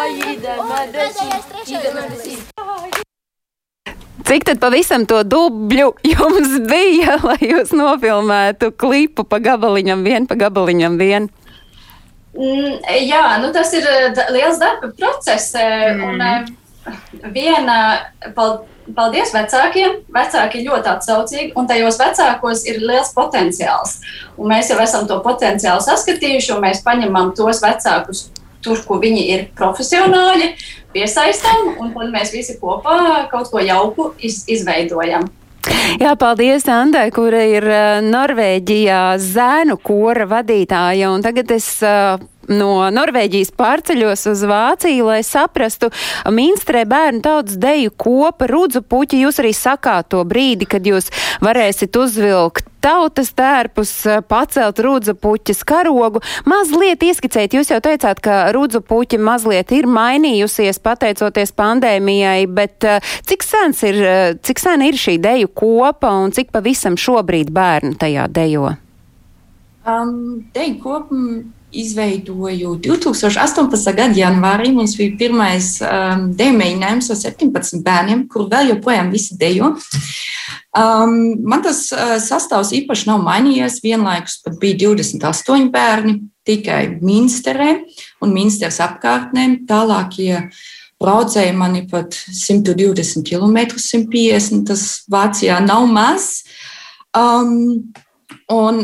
[0.00, 2.36] video klipu.
[4.22, 10.38] Cik tad pavisam to dubļu jums bija, lai jūs nofilmētu klipu pa gabaliņam vien, pa
[10.40, 11.28] gabaliņam vien?
[12.32, 13.84] Mm, jā, nu tas ir
[14.32, 15.52] liels darba process.
[15.58, 16.04] Mm.
[16.06, 16.40] Un eh,
[17.34, 17.78] viena,
[18.96, 23.98] paldies vecākiem, vecāki ir ļoti atsaucīgi, un tajos vecākos ir liels potenciāls.
[24.38, 28.26] Un mēs jau esam to potenciālu saskatījuši, un mēs paņemam tos vecākus,
[28.62, 30.52] tur, kur viņi ir profesionāļi,
[30.94, 35.28] piesaistām, un tad mēs visi kopā kaut ko jauku iz, izveidojam.
[36.02, 41.12] Jā, paldies Andai, kura ir uh, Norvēģijā zēnu kora vadītāja.
[41.14, 42.18] Un tagad es uh,
[42.50, 45.92] no Norvēģijas pārceļos uz Vāciju, lai saprastu
[46.32, 49.22] Minstrē bērnu tautas deju kopa rudzu puķi.
[49.26, 51.10] Jūs arī sakāt to brīdi, kad jūs
[51.42, 53.92] varēsiet uzvilkt tautas tērpus,
[54.26, 56.22] pacelt rudzu puķa karogu.
[56.50, 62.88] Mazliet ieskicēt, jūs jau teicāt, ka rudzu puķa mazliet ir mainījusies pateicoties pandēmijai, bet
[63.28, 64.02] cik sens ir,
[64.42, 68.74] cik sen ir šī deju kopa un cik pavisam šobrīd bērnu tajā dejo?
[69.86, 71.24] Um, deju kopa
[71.72, 73.94] izveidoju 2018.
[73.96, 74.72] gada janvārī.
[74.74, 79.72] Mums bija pirmais um, deju mēģinājums ar 17 bērniem, kur vēl joprojām visi dejo.
[80.76, 81.16] Um,
[81.48, 83.80] man tas uh, sastāvs īpaši nav mainījies.
[83.84, 87.72] Vienlaikus pat bija 28 bērni tikai Minsterē
[88.24, 89.48] un Minsteras apkārtnē.
[89.68, 90.46] Tālākie
[91.02, 94.64] braucēji man ir pat 120 km, 150.
[94.70, 96.32] Tas Vācijā nav maz.
[97.16, 97.92] Um,
[98.52, 98.80] Un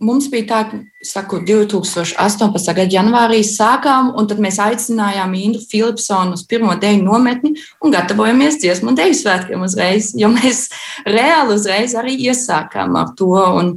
[0.00, 0.60] mums bija tā,
[1.04, 2.74] saku, 2018.
[2.76, 8.60] gada janvārī sākām, un tad mēs aicinājām Indru Filipsonu uz pirmo deju nometni un gatavojamies
[8.60, 10.66] dziesmu un deju svētkiem uzreiz, jo mēs
[11.08, 13.32] reāli uzreiz arī iesākām ar to.
[13.32, 13.74] Un,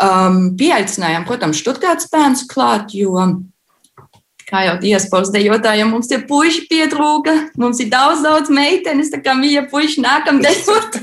[0.00, 3.20] um, pieaicinājām, protams, Štutgārds bērns klāt, jo
[4.50, 7.34] kā jau diasporas dejotājiem, mums tie puiši pietrūka.
[7.60, 10.98] Mums ir daudz, daudz meitenes, tā kā mīja puiši nākam dejot.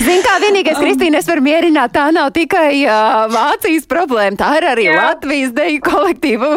[0.00, 4.52] Zini, kā vienīgais, um, Kristīne, es varu mierināt, tā nav tikai uh, Vācijas problēma, tā
[4.60, 4.96] ir arī Jā.
[5.10, 6.52] Latvijas deju kolektīva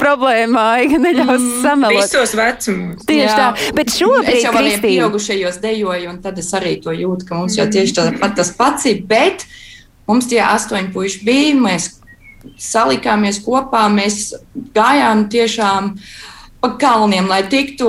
[0.00, 2.08] problēma, ja neļaus mm, samelot.
[2.08, 3.06] Visos vecumos.
[3.08, 3.36] Tieši Jā.
[3.38, 7.38] tā, bet šobrīd, es jau arī pieaugušajos dejoju, un tad es arī to jūtu, ka
[7.42, 9.46] mums jau tieši tāpat tas pats ir, bet
[10.08, 11.97] mums tie astoņi puiši bija, mēs
[12.58, 14.32] salikāmies kopā, mēs
[14.74, 15.94] gājām tiešām
[16.62, 17.88] pa kalniem, lai tiktu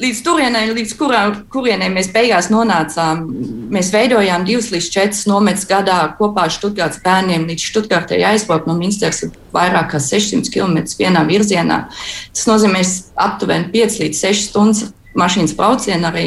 [0.00, 1.20] līdz turienei, līdz kurā,
[1.52, 3.22] kurienei mēs beigās nonācām.
[3.72, 7.46] Mēs veidojām divas līdz četras nometnes gadā kopā ar Stuttgartas bērniem.
[7.50, 11.82] Līdz Stuttgartai aizbraukt no Minstras ir vairāk kā 600 km vienā virzienā.
[12.32, 12.84] Tas nozīmē
[13.28, 14.86] aptuveni 5 līdz 6 stundas
[15.20, 16.26] mašīnas braucienu arī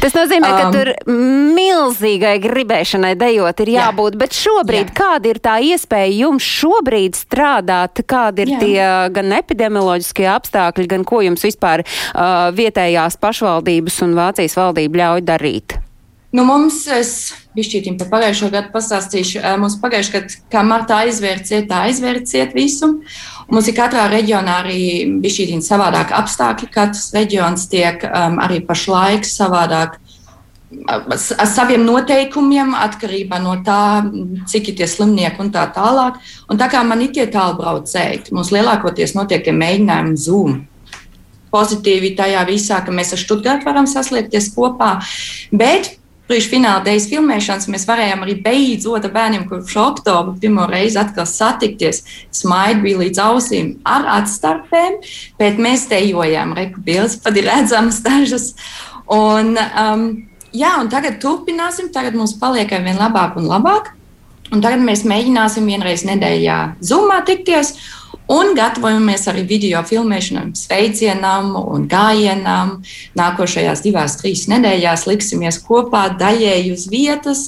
[0.00, 4.22] Tas nozīmē, ka um, tur milzīgai gribēšanai dejot ir jābūt, jā.
[4.22, 4.96] bet šobrīd jā.
[5.00, 8.62] kāda ir tā iespēja jums šobrīd strādāt, kādi ir jā.
[8.62, 15.28] tie gan epidemioloģiskie apstākļi, gan ko jums vispār uh, vietējās pašvaldības un Vācijas valdība ļauj
[15.28, 15.80] darīt?
[16.30, 21.80] Nu, mums, es bišķītim par pagājušo gadu pastāstīšu, mums pagājušajā gadā, kā martā aizvērciet, tā
[21.88, 22.92] aizvērciet visu.
[23.50, 24.84] Mums ir katrā reģionā arī
[25.24, 26.70] bišķītim savādāk apstākļi.
[26.70, 29.98] Katrs reģions tiek um, arī pašlaik savādāk
[30.86, 34.06] ar saviem noteikumiem, atkarībā no tā,
[34.46, 36.20] cik ir tie slimnieki un tā tālāk.
[36.46, 40.60] Un tā kā man ir tie tālbraucēji, mums lielākoties notiek tie mēģinājumi Zoom.
[41.50, 45.00] Pozitīvi tajā visā, ka mēs ar Stuttgartu varam sasliekties kopā.
[45.50, 45.96] Bet
[46.30, 52.04] priekšfināla dēļas filmēšanas mēs varējām arī beidzot ar bērniem, kurš oktobra pirmo reizi atkal satikties.
[52.34, 55.00] Smaidi bija līdz ausīm ar atstarpēm,
[55.40, 58.52] bet mēs dejojām, reku bildes, pat ir redzamas dažas.
[59.10, 60.04] Un, um,
[60.54, 63.96] jā, un tagad turpināsim, tagad mums paliek ar vien labāk un labāk.
[64.50, 67.76] Un tagad mēs mēģināsim vienreiz nedēļā zumā tikties.
[68.30, 72.76] Un gatavojamies arī video filmēšanām, sveicienam un gājienam.
[73.18, 77.40] Nākošajās divās, trīs nedēļās liksimies kopā daļēji uz vietas,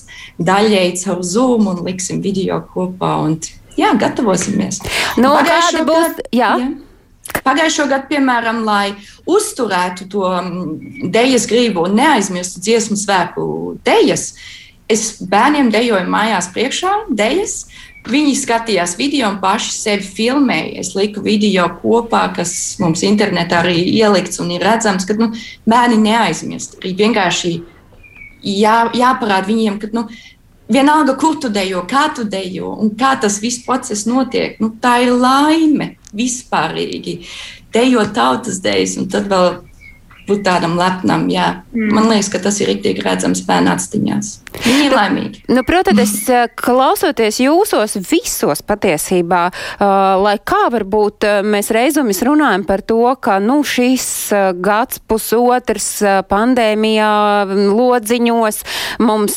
[0.42, 3.12] daļēji caur Zoom un liksim video kopā.
[3.28, 3.38] Un,
[3.78, 4.82] jā, gatavosimies.
[5.22, 6.18] No, kādi būs?
[6.34, 6.56] Jā.
[6.58, 6.72] jā.
[7.46, 8.96] Pagājušo gadu, piemēram, lai
[9.30, 13.44] uzturētu to mm, dejas gribu un neaizmirstu dziesmu svēku
[13.86, 14.32] dejas,
[14.90, 17.68] es bērniem dejoju mājās priekšā dejas.
[18.02, 20.80] Viņi skatījās video un paši sevi filmēja.
[20.82, 25.30] Es liku video kopā, kas mums internetā arī ielikts un ir redzams, ka nu,
[25.70, 26.80] bērni neaizmirst.
[26.80, 27.52] Arī vienkārši
[28.42, 30.08] jā, jāparāda viņiem, ka nu,
[30.72, 34.58] vienalga, kur tu dejo, kā tu dejo un kā tas viss process notiek.
[34.58, 37.20] Nu, tā ir laime vispārīgi.
[37.72, 39.54] Dejot tautas dejas, un tad vēl
[40.32, 41.28] būt tādam lepnam.
[41.32, 41.62] Jā.
[41.72, 41.92] Mm.
[41.96, 44.32] Man liekas, ka tas ir rīktīgi redzams bērnu atstiņās.
[44.62, 45.42] Viņi ir laimīgi.
[45.52, 52.20] Nu, protams, es eh, klausoties jūsos visos patiesībā, uh, lai kā varbūt uh, mēs reizumis
[52.26, 54.04] runājam par to, ka nu, šis
[54.62, 55.88] gads pusotrs
[56.28, 57.12] pandēmijā
[57.72, 58.60] lodziņos
[59.02, 59.36] mums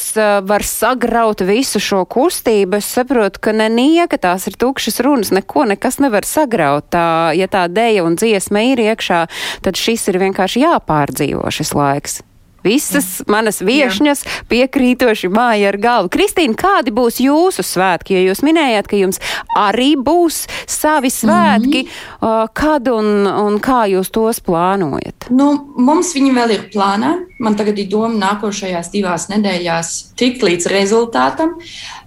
[0.49, 2.79] var sagraut visu šo kustību.
[2.79, 6.89] Es saprotu, ka ne nieka tās ir tukšas runas, neko nekas nevar sagraut.
[6.93, 9.21] Tā, ja tā deja un dziesma ir iekšā,
[9.65, 12.21] tad šis ir vienkārši jāpārdzīvo šis laiks.
[12.65, 16.09] Visas manas viešņas piekrītoši māja ar galvu.
[16.09, 18.15] Kristīna, kādi būs jūsu svētki?
[18.17, 19.21] Jo jūs minējāt, ka jums
[19.53, 21.83] arī būs savi svētki.
[21.85, 21.91] Mm
[22.25, 22.49] -hmm.
[22.57, 25.29] Kad un, un kā jūs tos plānojat?
[25.29, 27.13] Nu, mums viņi vēl ir plānā.
[27.39, 31.61] Man tagad ir doma nākošajās divās nedēļās tikt līdz rezultātam.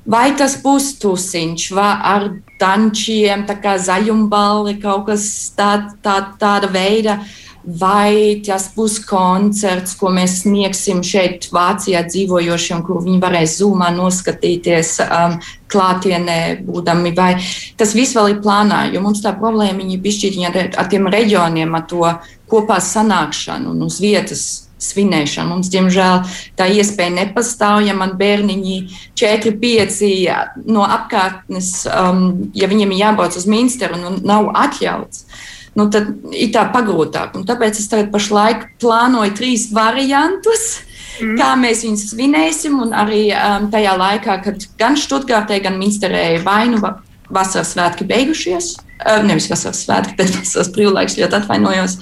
[0.06, 6.66] Vai tas būs tusiņš, vai ar dančiem, tā kā zaļumballi, kaut kas tā, tā, tāda
[6.66, 7.20] veida.
[7.20, 13.90] Uh, vai tas būs koncerts, ko mēs sniegsim šeit, Vācijā dzīvojošiem, kur viņi varēs zūmā
[13.96, 15.36] noskatīties um,
[15.68, 17.12] klātienē, būdami.
[17.16, 17.32] Vai
[17.80, 21.76] tas viss vēl ir plānā, jo mums tā problēma ir bišķiņa ar, ar tiem reģioniem,
[21.76, 22.06] ar to
[22.48, 24.46] kopā sanākšanu un uz vietas
[24.82, 25.50] svinēšanu.
[25.52, 26.22] Mums, diemžēl,
[26.58, 27.82] tā iespēja nepastāv.
[27.88, 28.78] Ja man bērniņi
[29.18, 30.00] 4, 5
[30.70, 35.26] no apkārtnes, um, ja viņiem ir jābrauc uz Minsteru un nav atļauts,
[35.78, 37.36] nu, tad ir tā pagrūtāk.
[37.38, 40.82] Un tāpēc es tagad pašlaik plānoju trīs variantus.
[41.18, 41.34] Mm.
[41.38, 46.68] Kā mēs viņus svinēsim, un arī um, tajā laikā, kad gan Stuttgartē, gan Minsterē vai
[46.70, 51.96] nu vasaras svētki beigušies, uh, nevis vasaras svētki, bet vasaras brīvlaiks, ļoti atvainojos,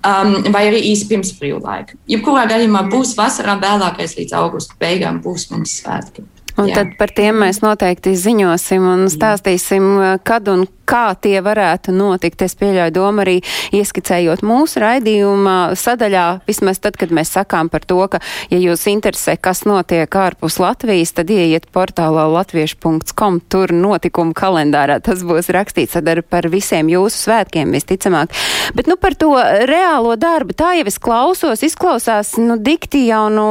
[0.00, 2.00] um, vai arī īsi pirms brīvlaika.
[2.08, 6.24] Jebkurā gadījumā būs vasarā, vēlākais līdz augusta beigām būs mums svētki.
[6.56, 6.80] Un Jā.
[6.80, 9.90] tad par tiem mēs noteikti ziņosim un stāstīsim,
[10.24, 12.42] kad un kā tie varētu notikt.
[12.46, 13.36] Es pieļauju domu arī
[13.76, 18.22] ieskicējot mūsu raidījuma sadaļā, vismaz tad, kad mēs sakām par to, ka,
[18.52, 25.22] ja jūs interesē, kas notiek ārpus Latvijas, tad ieiet portālā latviešu.com, tur notikumu kalendārā tas
[25.26, 28.32] būs rakstīts ar par visiem jūsu svētkiem visticamāk.
[28.76, 29.32] Bet, nu, par to
[29.68, 33.48] reālo darbu, tā jau es klausos, izklausās, nu, dikti jau, nu,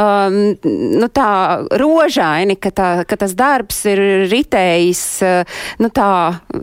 [0.00, 0.38] um,
[1.00, 1.30] nu tā
[1.80, 6.10] rožaini, ka, tā, ka tas darbs ir ritējis, uh, nu, tā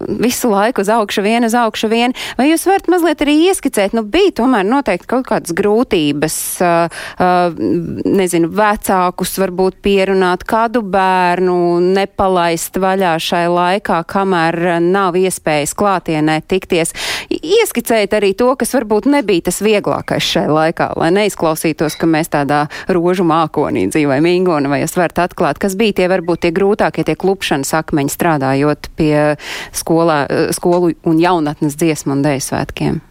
[0.08, 2.16] visu laiku uz augšu vien, uz augšu vien.
[2.38, 7.60] Vai jūs varat mazliet arī ieskicēt, nu bija tomēr noteikti kaut kādas grūtības, uh, uh,
[8.08, 11.58] nezinu, vecākus varbūt pierunāt kādu bērnu,
[11.98, 16.94] nepalaist vaļā šai laikā, kamēr nav iespējas klātienē tikties.
[17.28, 22.66] Ieskicēt arī to, kas varbūt nebija tas vieglākais šai laikā, lai neizklausītos, ka mēs tādā
[22.88, 27.18] rožu mākonī dzīvojam Ingona, vai jūs varat atklāt, kas bija tie varbūt tie grūtākie, tie
[27.20, 29.36] klupšanas akmeņi strādājot pie
[29.76, 33.07] skolā, eh, skolu un jaunatnes dziesmu un dēļu svētkiem?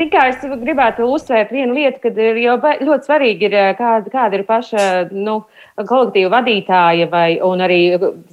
[0.00, 4.38] Tikai es gribētu uzsvērt vienu lietu, ka ir jau ļoti svarīgi, ir, eh, kāda, kāda
[4.38, 5.42] ir paša nu,
[5.76, 7.36] kolektīva vadītāja vai
[7.66, 7.82] arī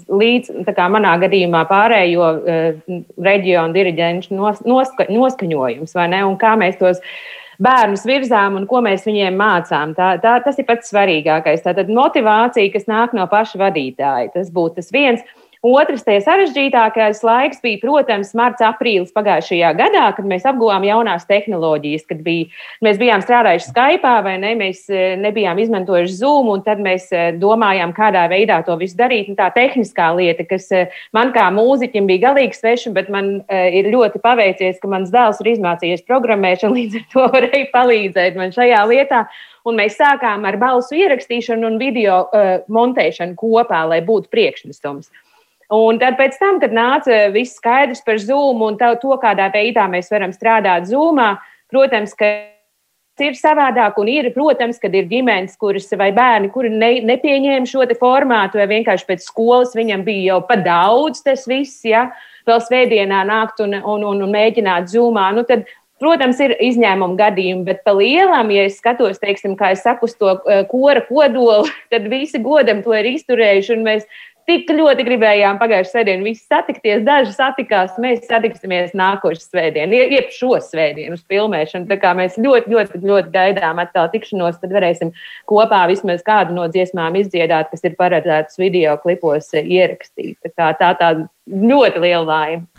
[0.07, 6.79] līdz, manā gadījumā, pārējo uh, reģionu diriģentu nos, noska, noskaņojums, vai ne, un kā mēs
[6.79, 7.03] tos
[7.59, 9.95] bērnus virzām un ko mēs viņiem mācām.
[9.97, 11.65] Tā, tā, tas ir pats svarīgākais.
[11.65, 15.25] Tātad motivācija, kas nāk no paša vadītāja, tas būtu tas viens.
[15.67, 22.05] Otrs, tie sarežģītākais laiks bija, protams, marts, aprīlis pagājušajā gadā, kad mēs apguvām jaunās tehnoloģijas,
[22.07, 22.47] kad bija,
[22.85, 27.25] mēs bijām strādājuši Skype, vai ne, mēs e, nebijām izmantojuši Zoom, un tad mēs e,
[27.41, 29.27] domājām, kādā veidā to visu darīt.
[29.33, 30.85] Un tā tehniskā lieta, kas e,
[31.17, 35.51] man kā mūziķim bija galīgi sveša, bet man ir ļoti paveicies, ka mans dēls ir
[35.57, 39.25] izmācījies programmēšanu, līdz ar to varēja palīdzēt man šajā lietā.
[39.67, 45.09] Un mēs sākām ar balsu ierakstīšanu un video uh, montēšanu kopā, lai būtu priekšnesums.
[45.09, 45.26] Uh,
[45.73, 50.07] Un tad, pēc tam, kad nāca viss skaidrs par Zoom un to, kādā veidā mēs
[50.13, 51.33] varam strādāt Zoomā,
[51.67, 52.29] protams, ka
[53.19, 57.83] ir savādāk, un ir, protams, kad ir ģimenes, kuras vai bērni, kuri ne, nepieņēma šo
[57.99, 62.11] formātu, vai vienkārši pēc skolas viņam bija jau pa daudz tas viss, ja
[62.47, 65.33] vēl svētdienā nākt un, un, un, un mēģināt zūmā.
[65.35, 69.81] Nu, tad, Protams, ir izņēmuma gadījumi, bet pa lielam, ja es skatos, teiksim, kā es
[69.81, 74.05] saku, to eh, kora kodolu, tad visi godam to ir izturējuši, mēs
[74.47, 77.03] tik ļoti gribējām pagājušā svētdienā visi satikties.
[77.07, 81.89] Daži satikās, mēs satiksimies nākošais svētdien, jeb šo svētdienu uz filmēšanu.
[81.89, 85.11] Tā kā mēs ļoti, ļoti, ļoti gaidām atkal tikšanos, tad varēsim
[85.51, 90.39] kopā vismaz kādu no dziesmām izdziedāt, kas ir paredzētas video klipos ierakstīt.
[90.45, 92.76] Tā kā tā tāda ļoti liela laime.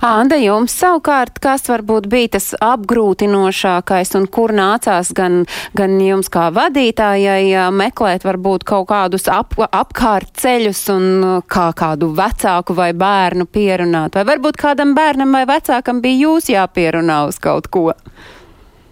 [0.00, 5.44] Anda, jums savukārt, kas varbūt bija tas apgrūtinošākais un kur nācās gan,
[5.78, 11.06] gan jums kā vadītājai meklēt varbūt kaut kādus ap, apkārt ceļus un
[11.50, 14.18] kā kādu vecāku vai bērnu pierunāt?
[14.18, 17.90] Vai varbūt kādam bērnam vai vecākam bija jūs jāpierunā uz kaut ko?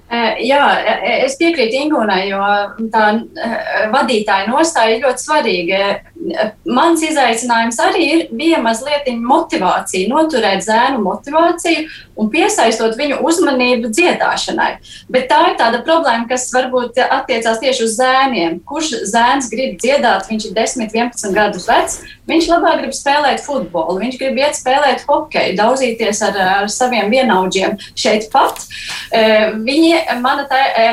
[0.08, 0.62] Jā,
[1.20, 2.40] es piekrītu Ingūnai, jo
[2.92, 3.08] tā
[3.92, 5.80] vadītāja nostāja ir ļoti svarīga.
[6.64, 11.84] Mans izaicinājums arī ir, bija mazliet motivācija, noturēt zēnu motivāciju
[12.18, 14.70] un piesaistot viņu uzmanību dziedāšanai.
[15.12, 18.58] Bet tā ir tāda problēma, kas varbūt attiecās tieši uz zēniem.
[18.66, 24.00] Kurš zēns grib dziedāt, viņš ir 10, 11 gadus vecs, viņš labāk grib spēlēt futbolu,
[24.02, 28.66] viņš grib iet spēlēt hokeju, daudzīties ar, ar saviem vienaudžiem šeit pat.
[29.68, 30.86] Viņi mana tā, e,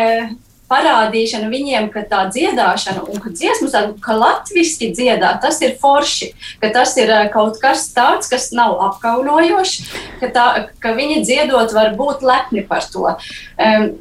[0.71, 6.31] parādīšana viņiem, ka tā dziedāšana un ka dziesmas, ka latviešu dziedāt, tas ir forši,
[6.61, 9.91] ka tas ir kaut kas tāds, kas nav apkaunojošs,
[10.21, 10.47] ka, tā,
[10.81, 13.13] ka viņi dziedot var būt lepni par to.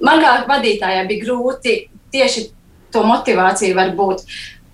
[0.01, 1.77] Man kā vadītājai bija grūti
[2.15, 2.49] tieši
[2.95, 4.25] to motivāciju var būt.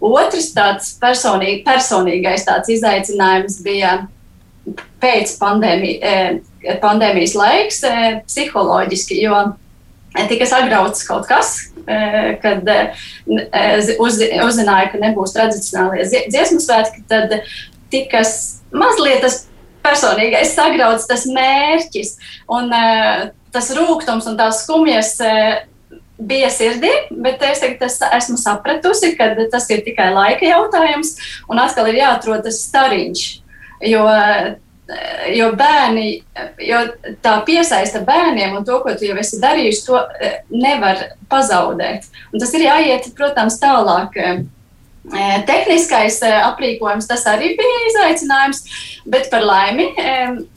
[0.01, 3.99] Otrs tāds personīgi, personīgais tāds izaicinājums bija
[5.01, 6.15] pēc pandēmija,
[6.81, 7.83] pandēmijas laiks
[8.29, 9.43] psiholoģiski, jo
[10.31, 11.53] tika sagrauts kaut kas,
[11.87, 11.99] e,
[12.43, 12.79] kad e,
[14.03, 17.41] uz, uzzināja, ka nebūs tradicionālie dziesmu svētki, tad
[17.93, 18.25] tika
[18.71, 19.45] mazliet tas
[19.85, 22.17] personīgais sagrauts, tas mērķis
[22.53, 22.69] un
[23.51, 25.17] tas rūkums un tās skumjas
[26.21, 31.15] bija sirdī, bet es tagad es esmu sapratusi, ka tas ir tikai laika jautājums
[31.49, 33.23] un atkal ir jāatrod tas stariņš.
[33.89, 34.05] Jo
[35.37, 36.07] jo bērni,
[36.65, 36.81] jo
[37.25, 42.09] tā piesaista bērniem un to, ko tu jau esi darījusi, to e, nevar pazaudēt.
[42.33, 44.19] Un tas ir jāiet, protams, tālāk.
[45.49, 48.59] Tehniskais aprīkojums tas arī bija izaicinājums,
[49.11, 49.87] bet par laimi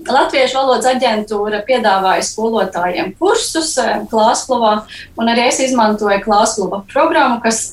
[0.04, 3.72] Latviešu valodas aģentūra piedāvāja skolotājiem kursus
[4.12, 4.74] Klāskluvā,
[5.18, 7.64] un arī es izmantoju Klāskluva programmu, kas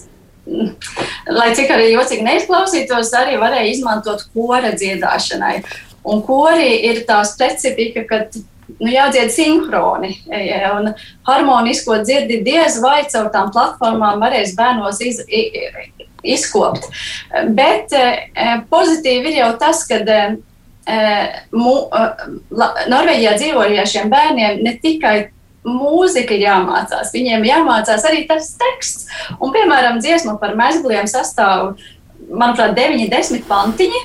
[1.31, 5.61] lai cik arī jocīgi neizklausītos, arī varēja izmantot kora dziedāšanai.
[6.09, 8.23] Un korī ir tā specifika, ka
[8.79, 10.15] nu, jādzied sinhroni.
[10.75, 10.93] Un
[11.29, 15.21] harmonisko dzirdi diez vai caur tām platformām varēs bērnos iz,
[16.23, 16.89] izkopt.
[17.57, 18.07] Bet e,
[18.71, 20.23] pozitīvi ir jau tas, ka e,
[21.51, 25.17] Norvēģijā dzīvojošiem bērniem ne tikai
[25.67, 29.09] mūzika ir jāmācās, viņiem jāmācās arī tas teksts.
[29.39, 31.75] Un, piemēram, dziesma par mezgliem sastāv
[32.31, 34.05] manuprāt, 9, 10 pantiņi.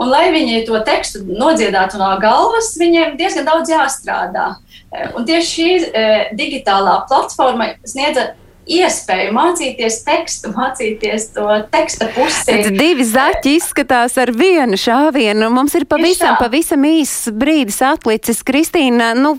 [0.00, 4.54] Un, lai viņi to tekstu nodziedātu no galvas, viņiem diezgan daudz jāstrādā.
[4.90, 6.06] Eh, un tieši šī e,
[6.38, 8.32] digitālā platforma sniedza
[8.70, 12.56] iespēju mācīties tekstu, mācīties to teksta pusi.
[12.74, 15.48] Divi zaķi izskatās ar vienu šāvienu.
[15.54, 18.44] Mums ir pavisam, pavisam īsts brīdis atlicis.
[18.46, 19.34] Kristīna, nu,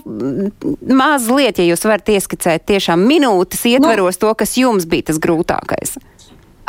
[0.82, 5.96] mazliet, ja jūs varat ieskicēt tiešām minūtes ietveros nu, to, kas jums bija tas grūtākais.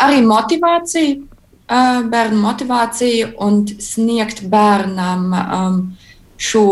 [0.04, 1.20] Arī motivācija,
[1.68, 5.78] bērnu motivāciju un sniegt bērnam um,
[6.38, 6.66] šo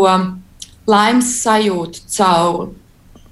[0.88, 2.70] laimes sajūtu caur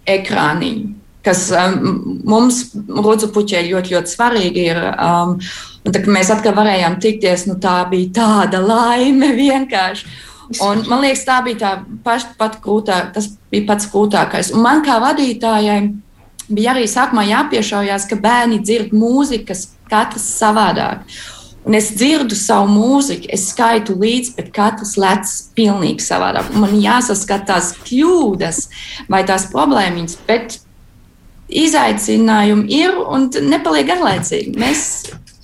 [0.08, 0.96] ekrāniņu.
[1.20, 4.78] Kas um, mums, Rudzu puķē, ļoti, ļoti svarīgi ir.
[4.94, 5.34] Um,
[5.84, 10.08] un, tā, mēs atkal varējām tikties, nu, tā bija tāda laime vienkārši.
[10.64, 14.50] Un, man liekas, tā bija tā paš, pat grūtāk, tas bija pats grūtākais.
[14.56, 15.82] Un man kā vadītājai
[16.50, 21.04] bija arī sākumā jāpiešaujās, ka bērni dzird mūzikas katrs savādāk.
[21.68, 26.48] Un es dzirdu savu mūziku, es skaitu līdzi, bet katrs lec pilnīgi savādāk.
[26.56, 28.62] Man jāsaskata tās kļūdas
[29.12, 30.56] vai tās problēmas, bet
[31.50, 34.54] izaicinājumi ir un nepaliek garlaicīgi.
[34.60, 34.82] Mēs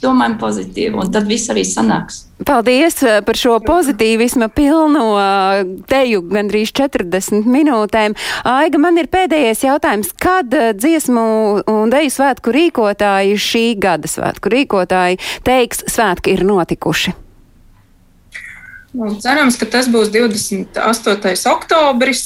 [0.03, 2.25] domājam pozitīvi, un tad viss arī sanāks.
[2.47, 8.17] Paldies eh, par šo pozitīvismu pilno eh, teju gandrīz 40 minūtēm.
[8.51, 10.13] Aiga, man ir pēdējais jautājums.
[10.21, 11.27] Kad eh, dziesmu
[11.73, 17.17] un deju svētku rīkotāji šī gada svētku rīkotāji teiks, svētki ir notikuši?
[18.97, 21.33] Nu, cerams, ka tas būs 28.
[21.53, 22.23] oktobris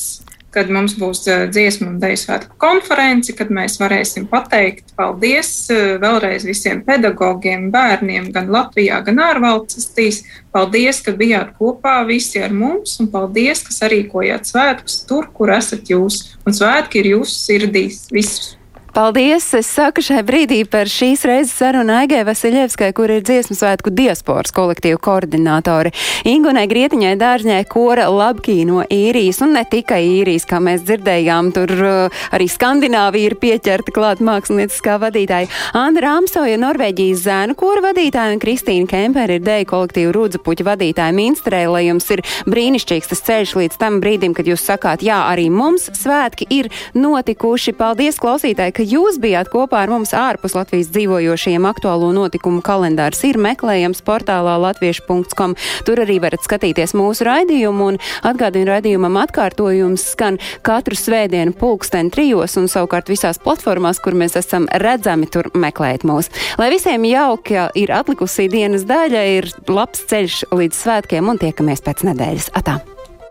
[0.54, 5.96] kad mums būs eh, dziesmu un dēļu svētku konference, kad mēs varēsim pateikt paldies eh,
[6.02, 10.24] vēlreiz visiem pedagogiem, bērniem, gan Latvijā, gan ārvalstīs.
[10.50, 15.92] Paldies, ka bijāt kopā visi ar mums, un paldies, ka sarīkojāt svētkus tur, kur esat
[15.92, 16.24] jūs.
[16.46, 18.56] Un svētki ir jūsu sirdīs visus.
[18.90, 19.44] Paldies!
[19.54, 24.50] Es saku šai brīdī par šīs reizes sarunu Aigai Vasiljevskai, kur ir dziesmu svētku diasporas
[24.56, 25.92] kolektīvu koordinātori.
[26.26, 31.74] Ingunai Grietiņai dārzņai kora labkī no īrijas, un ne tikai īrijas, kā mēs dzirdējām, tur
[31.76, 35.52] uh, arī Skandināvija ir pieķerta klāt mākslinieckā vadītāja.
[35.78, 41.62] Anda Rāmsoja, Norvēģijas zēnu kora vadītāja, un Kristīna Kempere ir deju kolektīvu rūdzapuķu vadītāja Minstrē,
[41.70, 45.92] lai jums ir brīnišķīgs tas ceļš līdz tam brīdim, kad jūs sakāt, jā, arī mums
[45.94, 47.78] svētki ir notikuši.
[47.78, 48.79] Paldies, klausītāji!
[48.80, 54.54] Ka jūs bijāt kopā ar mums ārpus Latvijas dzīvojošiem aktuālo notikumu kalendārs ir meklējams portālā
[54.62, 55.52] latviešu.com.
[55.84, 62.56] Tur arī varat skatīties mūsu raidījumu un atgādinu raidījumam atkārtojums skan katru svētdienu pulksten trijos
[62.56, 66.32] un savukārt visās platformās, kur mēs esam redzami, tur meklēt mūs.
[66.60, 72.06] Lai visiem jauka ir atlikusī dienas daļa, ir labs ceļš līdz svētkiem un tiekamies pēc
[72.08, 72.48] nedēļas.
[72.56, 72.80] Atā!